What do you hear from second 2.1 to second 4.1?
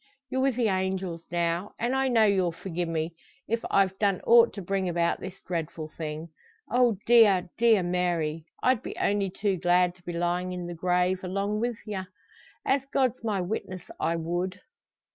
you'll forgie me, if I've